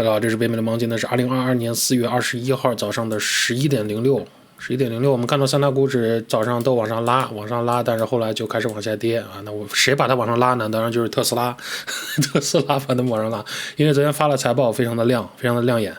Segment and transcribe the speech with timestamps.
[0.00, 4.26] 大家好，这是北美的盲今天是二零二二年四月二十一号早上的十一点零六，
[4.58, 9.42] 十一点零六，我们看到三大股指早上都往上拉，往上拉，但是后来就开始往下跌啊。
[9.44, 10.66] 那我谁把它往上拉呢？
[10.70, 11.54] 当然就是特斯拉，
[12.32, 13.44] 特斯拉把它往上拉，
[13.76, 15.94] 因为昨天发了财报，非常的亮，非常的亮眼，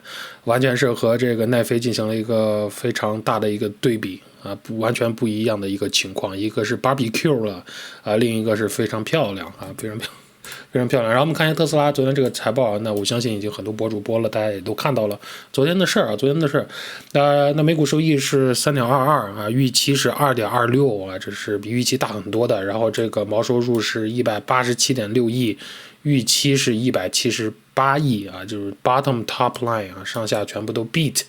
[0.46, 7.64] 完全是和这个奈飞进行了一个非常大的一个对比啊，不完全不一样的一个情况，一个是 barbecue 了
[8.02, 10.31] 啊，另一个是非常漂亮啊，非常漂亮。
[10.72, 11.12] 非常漂亮。
[11.12, 15.20] 然后我们看一下特斯拉昨天这个财报啊，那我相信已经很多博主播了，大家也都看到了
[15.52, 16.68] 昨天的事儿啊，昨天的事儿。
[17.14, 22.64] 呃，那每股收益是三点二二啊，预期是二点二六啊，这是比预期大很多的。
[22.64, 25.58] 然后这个毛收入是一百八十七点六亿，
[26.04, 31.24] 预期是一百七十八亿啊，就是 bottom top line 啊，上下全部都 beat。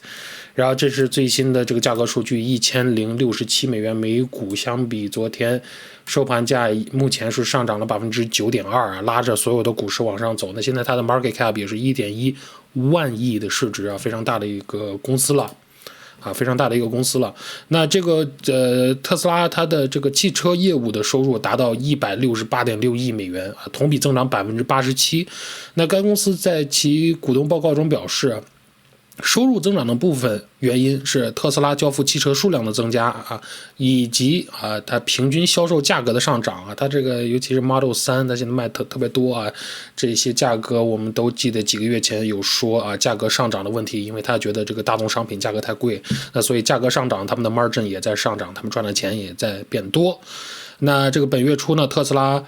[0.54, 5.60] 然后这是最新的这个价格数据，一千零六十七美元每股，相比昨天
[6.04, 10.52] 收盘价，目前是上涨了百分之九点二啊，拉着所有的股市往上走。
[10.54, 12.36] 那现在它的 market cap 也是一点一
[12.74, 15.50] 万亿的市值啊，非常大的一个公司了
[16.20, 17.34] 啊，非常大的一个公司了。
[17.68, 25.26] 那这个呃，特斯拉它的这个汽车业务的收入达到一百六十八点六亿美元啊，同比增长百分之八十七。
[25.74, 28.38] 那该公司在其股东报告中表示。
[29.20, 33.40] 收入增长的部分原因是特斯拉交付汽车数量的增加啊，
[33.76, 39.52] 以及啊它平均销售价格的上涨啊，它这个尤其是 Model 三，它现在卖特特别多啊，
[39.94, 46.02] 这些价格我们都记得几个月前有说啊，价格上涨的问题，因为他觉得这个大宗商品价格太贵，
[46.32, 50.18] 那所以价格上涨，他们的 margin 也在上涨，他们赚的钱也在变多。
[50.78, 52.42] 那这个本月初呢，特斯拉。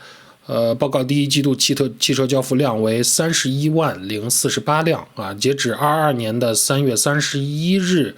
[0.46, 8.14] 呃，报告第一季度汽车汽车交付量为三十一万零四十八辆啊，截止二二年的三月三十一日，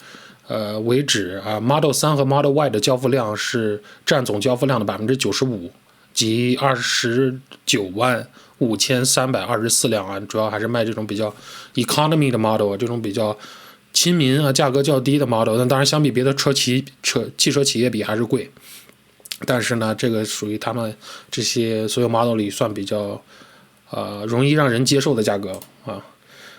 [0.49, 5.71] 呃为止啊，Model 三和 Model Y 的交付量是占总交付量的百分之九十五，
[6.13, 8.27] 即二十九万
[8.59, 11.33] 五千三百二十四辆啊，主要还是卖这种比较
[11.75, 13.39] economy 的 model，这种比较
[13.93, 18.51] 亲民啊，价格较低的 model，那当然相比别的车企车汽车企业比还是贵。
[19.45, 20.97] 但是呢，这个属于他们
[21.31, 23.21] 这些所有 model 里算比较，
[23.91, 25.51] 呃，容易让人接受的价格
[25.85, 26.03] 啊。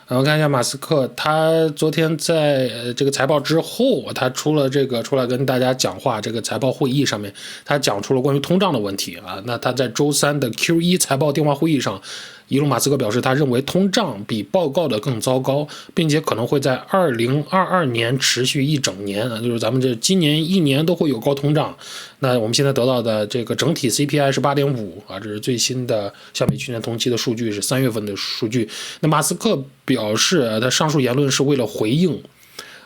[0.08, 7.34] 然后看一下马斯克，他昨天在这个财报之后，他出了这个出来跟大家讲话，这个财报会议上面，
[7.66, 9.42] 他讲出了关于通胀的问题啊。
[9.46, 12.02] 那他在周三的 Q 一财报电话会议上。
[12.48, 21.76] 伊隆马斯克表示，他认为通胀比报告的更糟糕，并且可能会在二零二二年持续一整年啊，就是咱们这今年一年都会有高通胀。
[22.20, 28.70] 那我们现在得到的这个整体 CPI 是八点五啊，这是最新的相比去年同期的数据，是三月份的数据。
[29.02, 32.22] 那马斯克表示，他上述言论是为了回应。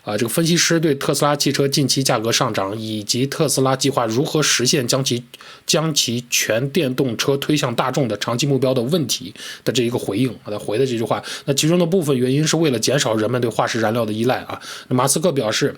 [0.04, 5.24] 啊，这个分析师对特斯拉汽车近期价格上涨，以及特斯拉计划如何实现将其
[5.68, 9.32] 将其全电动车推向大众的长期目标的问题
[9.64, 14.60] 的这一个回应，啊，他回的这句话，那其中的部分原因是为了减少人们对化石燃料的依赖啊。
[14.88, 15.76] 马斯克表示，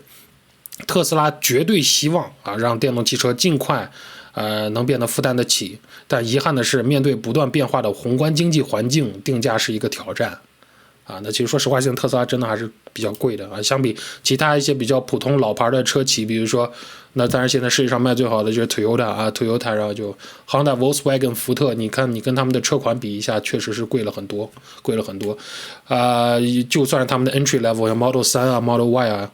[0.88, 3.92] 特斯拉绝对希望啊让电动汽车尽快
[4.32, 10.40] 呃能变得负担得起，但遗憾的是，面对不断变化的宏观经济环境，定价是一个挑战。
[11.06, 13.62] 啊，那其实说实话，现在特斯拉真的还是比较贵的啊。
[13.62, 13.94] 相比
[14.24, 16.72] 其他一些比较普通老牌的车企，比如说，
[17.14, 20.16] 那当然现在世界上卖最好的就是 Toyota 啊，Toyota，然后就
[20.48, 24.50] Honda、Volkswagen、福特，你看你跟他们的车款比一下，确实是贵了很多，
[24.82, 25.38] 贵了很多。
[25.90, 29.32] 啊，就算是他们的 entry level，像 Model 3啊、Model Y 啊，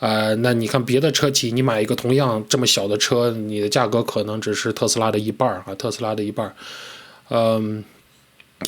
[0.00, 6.52] 啊，那你看别的车企，你买一个同样这么小的车，你的价格可能只是特斯拉的一半啊，特斯拉的一半
[7.28, 7.84] 嗯。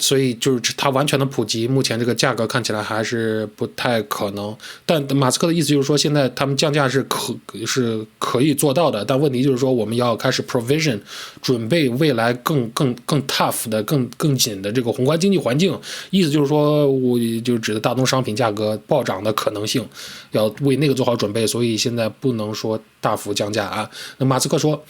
[0.01, 4.57] 所以就是它完全的普及，目前这个价格看起来还是不太可能。
[4.85, 7.35] 但马斯克的意思就是说，现在他们降价是可
[7.67, 11.01] 是可以做到的，但问题就是说，我们要开始 provision
[11.41, 15.79] 准备未来更更更 tough 的、更更紧的这个宏观经济环境。
[16.11, 19.87] 意思就是说，我就指的大宗商品价格暴涨的可能性，
[20.33, 21.47] 要为那个做好准备。
[21.47, 23.89] 所以现在不能说大幅降价啊。
[24.19, 24.83] 那马斯克说。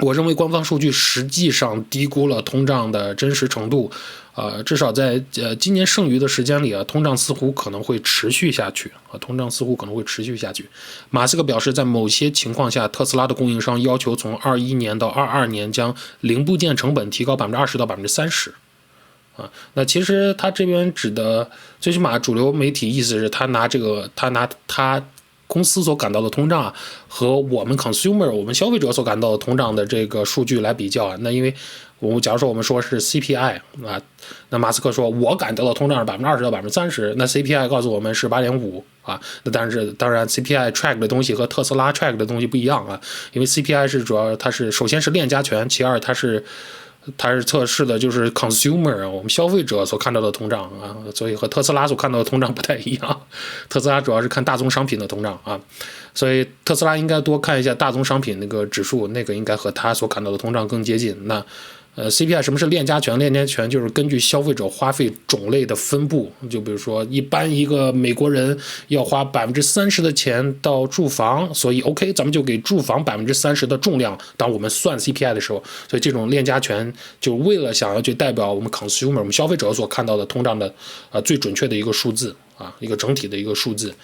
[0.00, 3.88] 我认为官方数据实际上低估了通胀的真实程度，
[4.34, 10.68] 呃，至少在呃今年剩余的时间里啊，通胀似乎可能会持续下去啊，通胀似乎可能会持续下去。
[11.10, 18.52] 马斯克表示，在某些情况下，特斯拉的供应商要求从二一年到二二年将零部件成本提高百分之二十到百分之三十，
[19.36, 21.48] 啊，那其实他这边指的，
[21.78, 25.00] 最起码主流媒体意思是他拿这个，他拿他。
[25.46, 26.74] 公司所感到的通胀啊
[27.08, 31.54] 和我们 consumer 我们消费者所感到的通胀的这个数据来比较啊，那因为
[32.00, 34.00] 我假如说我们说是 CPI 啊，
[34.50, 43.00] 那马斯克说我感到的通胀是百分之二十到百分之三十，那 CPI 告诉我们是八点五啊，那但是当然 CPI track 的东西和特斯拉 track 的东西不一样啊，
[43.32, 46.44] 因为 CPI 是主要它是首先是链加权，其二它是
[47.16, 53.20] 它是测试的就是 consumer 我们消费者所看到的通胀啊，所以和特斯拉所看到的通胀不太一样。
[53.68, 55.60] 特斯拉主要是看大宗商品的通胀啊，
[56.14, 61.16] 所以特斯拉应该多看一下大宗商品那个指数，那个应该和它所看到的通胀更接近。
[61.26, 61.44] 那。
[61.96, 63.16] 呃，CPI 什么是链家权？
[63.18, 68.58] 链家权就是根据消费者花费种类的分布，就比如说，一般一个美国人
[68.88, 74.18] 要花百分之三十的钱到住房，所以 OK，咱们就给住房百分之三十的重量。
[74.36, 80.74] 当我们算 CPI 的时候，所以这种链家权就为了想要去代表我们 consumer，我们消费者所看到的通胀的
[81.12, 83.94] 呃最准确的一个数字啊，一个整体的一个数字，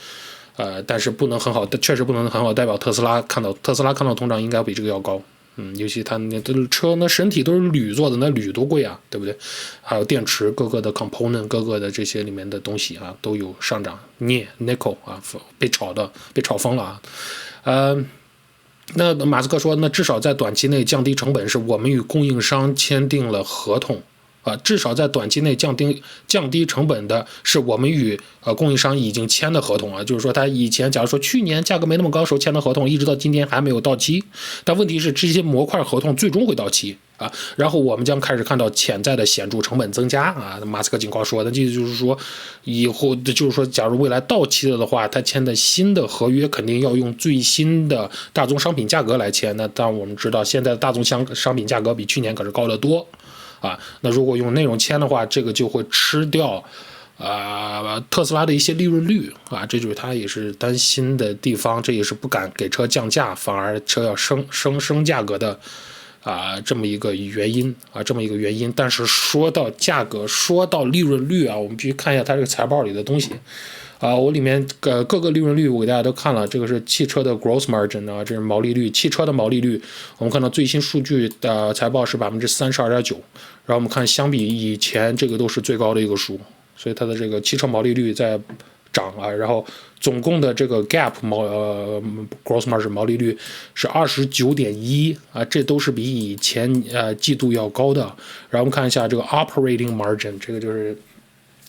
[0.54, 5.20] 呃，但是不能很好，确实不能很好代表特斯拉看到特斯拉看到通胀应该比这个要高。
[5.60, 9.36] 嗯，尤其它那都是车，那身体都是铝做的，那铝多贵啊，对不对？
[9.82, 13.98] 还有电池各个的 component，各个的这些里面的东西啊，都有上涨。
[14.18, 15.22] 镍 nickel 啊，
[15.58, 17.02] 被炒的被炒疯了啊。
[17.64, 18.08] 嗯，
[18.94, 24.02] 那马斯克说，那至少在短期内降低成本，是我们与供应商签订了合同。
[24.42, 34.25] 啊，至少在短期内降低降低成本的是我们与呃供应商已经签的合同啊，就是说他以前假如说去年价格没那么高时候签的合同，一直到今天还没有到期，
[34.64, 40.58] 但问题是这些模块合同最终会到期啊，然后我们将开始看到潜在的显著成本增加啊。
[40.64, 42.16] 马斯克警告说，那意思就是说
[42.64, 49.54] 以后就是说，假如未来到期了的话，他签的新的合约肯定要用最新的大宗商品价格来签。
[49.58, 53.06] 那但我们知道现在的大宗商商品价格比去年可是高得多。
[53.60, 56.64] 啊，那如果用内容签的话，这个就会吃掉，
[57.18, 65.60] 啊，特斯拉的一些利润率啊，这就是他也是担心的地方，这也是不敢给车降价，反而车要升升升价格的，
[66.22, 68.72] 啊，这么一个原因啊，这么一个原因。
[68.74, 73.30] 但是说到价格，说到利润率啊，我们必须看一下它这个财报里的东西。
[74.00, 79.79] 啊，我里面呃各个利润率我给大家都看了，这个是汽车的 gross margin 啊，这是毛利率，汽车的毛利率，
[80.17, 83.17] 我们看到最新数据的财报是百分之三十二点九，
[83.67, 86.41] 然后我们看相比以前这个都是最高的一个数，
[86.79, 88.41] 所以它的这个汽车毛利率在
[88.91, 89.62] 涨啊，然后
[90.00, 92.03] 总共的这个 gap 毛呃
[92.43, 93.37] gross margin 毛利率
[93.75, 98.00] 是二十九点一啊，这都是比以前呃季度要高的，
[98.49, 100.96] 然后我们看一下这个 operating margin，这个就是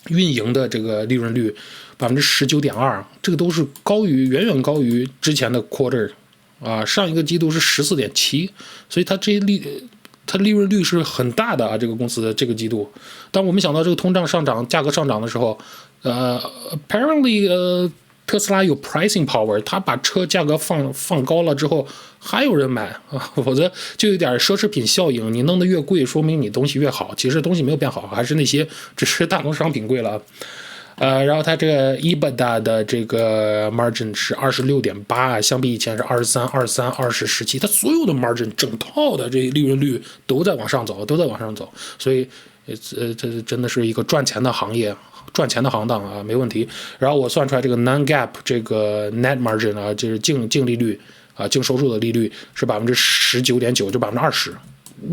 [0.08, 1.54] 运营的这个利润率。
[2.02, 6.10] 百分之十九点二，这个都是高于远远高于之前的 quarter，
[6.60, 8.50] 啊，上一个季度是十四点七，
[8.88, 9.62] 所以它这利
[10.26, 12.90] 它利润率是很大的啊，这个公司的这个季度。
[13.30, 15.56] 当我们想到这个通胀上涨、价格上涨的时候，
[16.02, 16.42] 呃
[16.88, 17.88] ，apparently 呃，
[18.26, 21.86] 特斯拉有 pricing power，它把车价格放放高了之后，
[22.18, 25.32] 还有人买啊， 否则就有点奢侈品效应。
[25.32, 28.66] 你弄得越贵，说明你东西越好，其实东西没有变好，还是那些
[28.96, 30.20] 只是大宗商品贵了。
[31.02, 41.68] 呃，然后它这个 EBITDA 的这个 margin 是二十六点八，相比以前是二十三、二三、二十、十七，它所有的 margin 整套的这利润率都在往上走，都在往上走，
[41.98, 42.24] 所以
[42.66, 44.94] 呃，这真的是一个赚钱的行业，
[45.32, 46.68] 赚钱的行当啊，没问题。
[47.00, 51.00] 然后我算出来这个 non-gap 这个 net margin 啊，就是净净利率
[51.34, 54.54] 啊，净收入的利率是百分之十九点九，就百分之二十。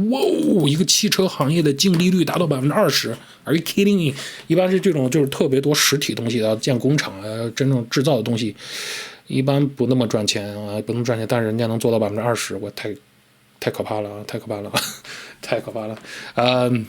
[0.10, 0.68] 哇哦！
[0.68, 4.14] 一个汽车行业的净利率达到百分之二十，Are you kidding
[4.48, 8.56] 一般是这种就是特别多实体东西的建工厂啊，真正制造的东西，
[9.28, 11.26] 一般不那么赚钱啊，不那么赚钱。
[11.28, 12.96] 但是人家能做到百分之二十，我太
[13.60, 14.24] 太可怕了啊！
[14.28, 14.72] 太可怕了，
[15.42, 15.98] 太可怕了。
[16.36, 16.86] 嗯，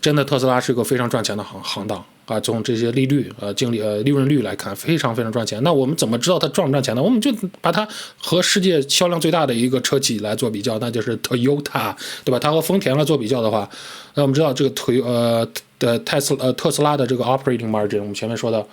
[0.00, 2.04] 真的，特斯拉是一个非常赚钱的行行当。
[2.26, 5.60] 啊，从这些利率、呃净利、呃利润率来看，非常非常赚钱。
[5.64, 7.02] 那我们怎么知道它赚不赚钱呢？
[7.02, 7.28] 我们就
[7.60, 7.84] 把它
[8.22, 11.92] 和世界销量最大的一个车企来做比较，那就是 Toyota，
[12.24, 12.38] 对吧？
[12.38, 13.68] 它和丰田来做比较的话，
[14.14, 15.44] 那我们知道这个 Toy 呃
[15.80, 18.64] 的泰斯呃特斯拉的这个 operating margin，我们前面说的，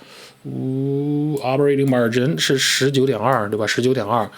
[0.44, 3.66] 呜 operating margin 是十九点二，对吧？
[3.66, 4.30] 十九点二，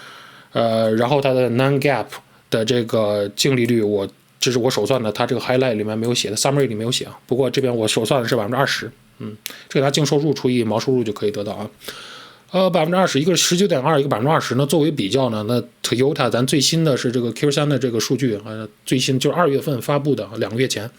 [0.53, 2.05] 呃，然后它的 non-gap
[2.49, 4.07] 的这个净利率我。
[4.39, 7.19] 这是我手算的，它这个 highlight 里面没有写的，summary 里没有写啊。
[7.27, 9.35] 不过这边我手算的是百分之二十，嗯，
[9.67, 11.69] 这个它净收入除以毛收入就可以得到啊。
[12.51, 14.55] 呃，百分之二十，一个十九点二，一个百分之二十。
[14.55, 20.89] 那作为比较呢，那 Toyota 咱最新的是这个 Q 三的这个数据，呃，最新就是二月份发布的，两个月前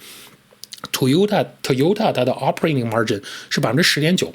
[0.93, 4.33] ，Toyota Toyota 它的 operating margin 是百分之十点九，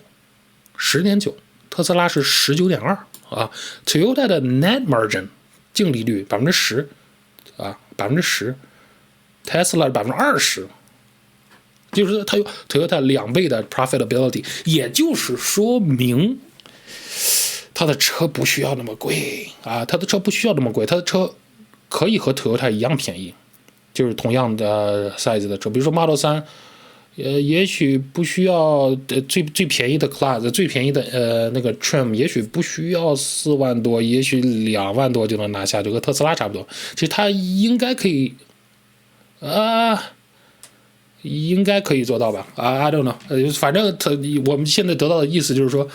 [0.76, 1.34] 十点九，
[1.70, 2.98] 特斯拉是十九点二
[3.30, 3.50] 啊。
[3.86, 5.28] Toyota 的 net margin
[5.74, 6.90] 净利率百分之十
[7.56, 8.54] 啊，百分之十。
[9.46, 10.68] Tesla 百分之二十，
[11.92, 16.40] 就是它有 Toyota 两倍的 profitability，也就是说明，
[17.74, 21.34] 它的车不需要那么贵啊，它的车不需要那么贵，它的车
[21.88, 23.34] 可以和 Toyota 一样便宜，
[23.94, 26.44] 就是同样的 size 的车，比如说 Model 三，
[27.16, 28.94] 呃，也许不需要
[29.30, 38.34] 最最便宜的 class，最便宜的呃那个 trim，也许不需要四万多，也许两万多就能拿下，就和特斯拉差不多，其实它应该可以。
[39.46, 40.12] 啊，
[41.22, 42.48] 应该可以做到吧？
[42.56, 44.12] 啊，I don't know，呃，反正他
[44.46, 45.88] 我们现在得到的意思就是说，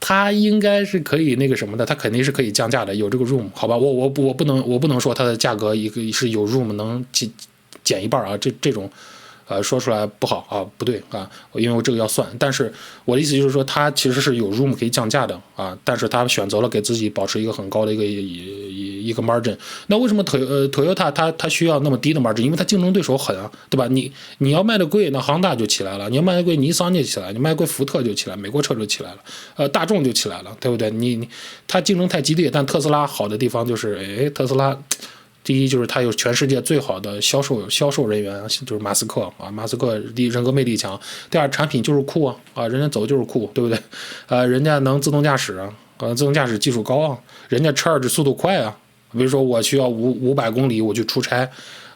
[0.00, 3.76] 他应该是可以那个什么的，他肯定是可以降价的，有这个 room，好吧？
[3.76, 7.30] 我我我不能我不能说它的价格一个是有 room 能减
[7.82, 8.90] 减一半啊，这这种。
[9.46, 12.26] 呃，说出来不好啊，不对啊，因为我这个要算。
[12.38, 12.72] 但是
[13.04, 19.56] 我的意思就是说，它其实是有 room 可以降价的啊，但是他选择了给自己保持一个很高的一个一一一个 margin。
[19.88, 22.42] 那为什么 Toy 呃 Toyota 它它需要那么低的 margin？
[22.42, 23.86] 因为它竞争对手狠啊，对吧？
[23.88, 29.18] 你你要卖的贵，那亨大就起来了；你要卖的贵，尼桑就起来；你卖贵，福特就起来，美国车就起来了，
[29.56, 30.90] 呃，大众就起来了，对不对？
[30.90, 31.28] 你你
[31.66, 34.76] 它竞争太激烈，但特斯拉好的地方就是，哎，特斯拉。
[35.44, 40.98] 第一就是他有全世界最好的销售销售人员，就是马斯克啊，马斯克第人格魅力强。
[41.30, 43.78] 第二，产品就是酷啊，啊，人家走就是酷，对不对？
[44.26, 47.18] 呃，人家能自动驾驶啊，呃，自动驾驶技术高啊，
[47.50, 48.74] 人家 charge 速度快啊。
[49.12, 51.48] 比如说我需要五五百公里我去出差，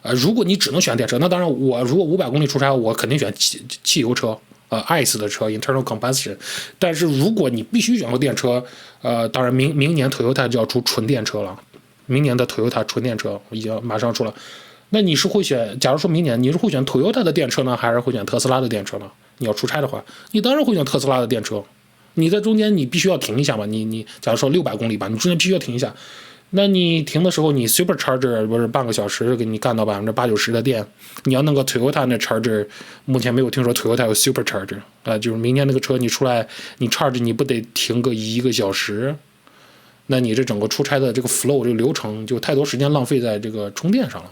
[0.03, 4.37] 呃，如果你只能选电车，那当然我如果五百公里出差，我肯定选汽汽油车，
[4.69, 6.37] 呃，ICE 的车，internal combustion。
[6.77, 8.63] 但是如果你必须选个电车，
[9.01, 11.59] 呃，当然明明年 Toyota 就要出纯电车了。
[12.09, 14.33] 明年的 Toyota 纯电车已经马上出了，
[14.89, 15.77] 那你是会选？
[15.79, 19.05] 假如说明年你是会选 Toyota 的电车呢，还是会选特斯拉的电车呢？
[19.37, 21.63] 你要出差的话，你当然会选特斯拉的电车。
[22.15, 23.65] 你在中间你必须要停一下嘛？
[23.67, 25.93] 你你假如说六百公里吧，你中间必须要停一下。
[26.49, 30.83] 那你停的时候，你 Super Charger 不是半个小时给你干到百分之八九十的电？
[31.25, 32.67] 你要弄个 Toyota 那 Charger，
[33.05, 36.47] 目前没有听说 Toyota 有 Super Charger 啊，就是明年那个车你出来
[36.79, 39.15] 你 Charge 你不得停个一个小时？
[40.11, 44.31] 那你这整个出差的这个 flow 这个流程就太多时间浪费在这个充电上了，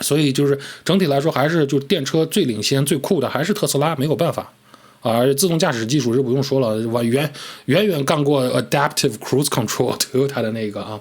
[0.00, 4.50] 所以就是整体来说还是就电车最领先最酷的还是特斯拉，没有办法
[5.00, 5.26] 啊！
[5.34, 7.30] 自动驾驶技术就不用说了，远
[7.66, 10.98] 远远干过 adaptive cruise control to 它的那个啊，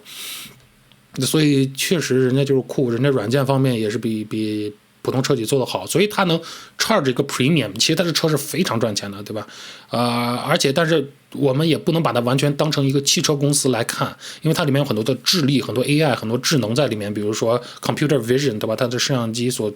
[1.21, 4.73] 所以确实人家就是酷，人家软件方面也是比比。
[5.01, 6.39] 普通车企做得好，所以它能
[6.77, 7.73] charge 一个 premium。
[7.73, 9.45] 其实它的车是非常赚钱的，对吧？
[9.89, 17.11] 呃，而且但是我们也不能把它完全当成一个汽车公司来看，因为它里面有很多的智力、很多 AI、很多智能在里面。
[17.13, 18.75] 比如说 computer vision，对吧？
[18.75, 19.73] 它的摄像机所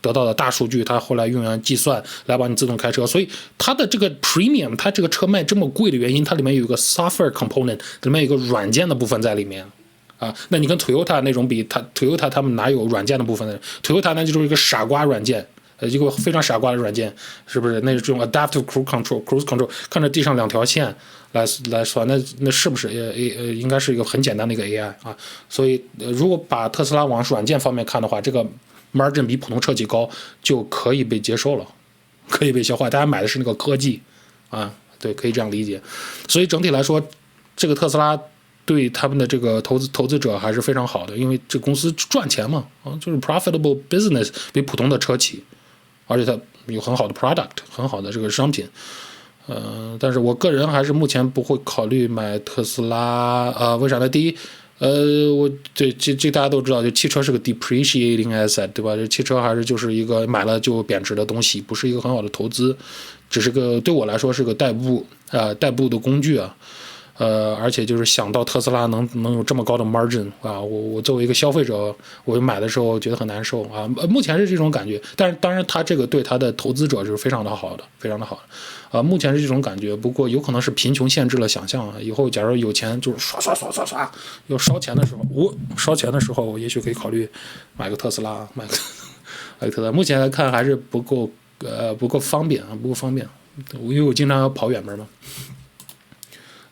[0.00, 3.06] 得到的大数据，它后来用来计算来帮你自动开车。
[3.06, 9.64] 所以它的这个 premium，它这个车卖这么贵的原因，它里面有一个 software component，里面有一个软件的部分在里面。
[10.24, 17.14] 啊，那你跟 Toyota 那种比，它 Toyota 他们哪有软件的部分呢？Toyota 那就是一个傻瓜软件，呃，一个非常傻瓜的软件，
[17.46, 17.78] 是不是？
[17.82, 20.86] 那是这种 adaptive cruise control，cruise control，看着地上两条线
[21.32, 25.14] 来来算，那那是不是呃呃应该是一个很简单的一个 AI 啊？
[25.50, 28.44] 所以如果把特斯拉往软件方面看的话，这个
[28.94, 30.08] margin 比普通车企高
[30.42, 31.66] 就可以被接受了，
[32.30, 32.88] 可以被消化。
[32.88, 34.00] 大家买的是那个科技
[34.48, 35.80] 啊，对，可以这样理解。
[36.28, 37.02] 所以整体来说，
[37.54, 38.18] 这个特斯拉。
[38.66, 45.42] 对他们的这个投资投资者还是非常好的，因为这公司赚钱嘛，啊，就是 profitable business，比普通的车企，
[46.06, 46.38] 而且它
[46.72, 48.66] 有很好的 product，很好的这个商品，
[49.46, 54.08] 呃，但是我个人还是目前不会考虑买特斯拉，呃，为啥呢？
[54.08, 54.34] 第一，
[54.78, 58.96] 呃，我这这这大家都知道，就汽车是个 depreciating asset，对吧？
[58.96, 62.74] 这汽车还是就是一个买了就贬值的东西，不是一个很好的投资，
[63.28, 66.56] 只是个对我来说是个代步啊代步的工具啊。
[67.16, 71.94] 呃，而且就是想到特斯拉能能有这么高的 margin 啊，我我作为一个消费者，
[72.24, 73.86] 我买的时候觉得很难受啊。
[74.08, 78.98] 目前是这种感觉，但是当然它这个对它的投资者就是非常的好的，非常的好的。
[78.98, 81.94] 啊，目前是这种感觉，不过有可能是贫穷限制了想象啊。
[82.00, 84.10] 以后假如有钱，就是刷刷刷刷刷，
[84.48, 87.28] 要烧钱的时候，我烧钱的时候，也许可以考虑
[87.76, 88.74] 买个特斯拉，买个
[89.60, 89.92] 买个特斯拉。
[89.92, 93.24] 目前来看还是不够，呃，不够方便啊，不够方便，
[93.80, 95.06] 因为我经常要跑远门嘛。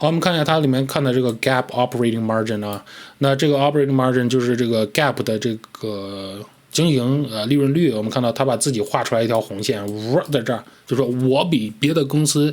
[0.02, 2.84] 好，我们看一下它里面看的这个 gap operating margin 啊，
[3.18, 7.92] 那这个 operating margin 就是这个 gap 的这个经营呃利润率。
[7.92, 12.52] 我们看到它把自己画出来一条红线，呜，在这儿，就说我比别的公司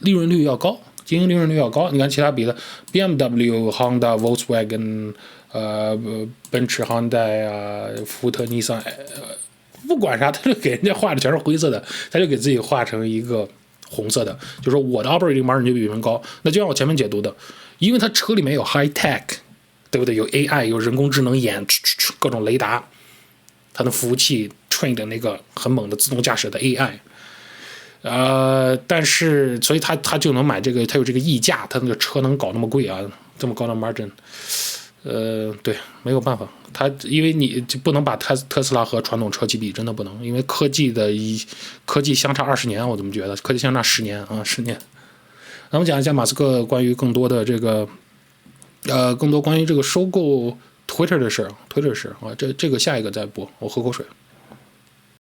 [0.00, 1.88] 利润率要高，经营利润率要高。
[1.92, 2.56] 你看其他比的
[2.92, 5.14] ，BMW、Honda、Volkswagen，
[5.52, 5.96] 呃，
[6.50, 8.82] 奔驰、Honda 啊，福特、尼桑，
[9.86, 11.80] 不管啥，他就给人家画的全是灰色的，
[12.10, 13.48] 他就给自己画成一个。
[13.90, 17.34] 红色的，就说我的 operating margin 就比别人高，那就像我前面解读的，
[17.78, 19.24] 因为它车里面有 high tech，
[19.90, 20.14] 对不对？
[20.14, 21.66] 有 AI，有人工智能眼，
[22.20, 22.84] 各种雷达，
[23.74, 26.92] 它的服务器 train 的那个很猛的自动驾驶的 AI，
[28.02, 33.00] 呃，但是所以它它就能买这个，它有这个溢价，它那个车能搞那么贵啊，
[33.36, 34.08] 这么高的 margin，
[35.02, 36.46] 呃，对，没有办法。
[36.72, 41.40] 它因为你就不能把特特斯拉和传统车企比，真的不能，因为科技的一
[41.84, 44.78] 科技相差二十年，我怎么觉得科技相差十年啊，十年。
[45.70, 47.88] 咱们讲一下马斯克关于更多的这个，
[48.86, 54.04] 呃，更多关于这个收购 Twitter 的事儿，Twitter 的事啊，这这个下一个再播，我喝口水。